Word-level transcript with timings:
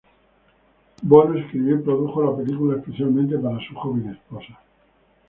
Bono 1.03 1.37
escribió 1.37 1.75
y 1.75 1.83
produjo 1.83 2.23
la 2.25 2.35
película 2.35 2.75
especialmente 2.77 3.37
para 3.37 3.59
su 3.67 3.75
joven 3.75 4.09
esposa. 4.09 4.57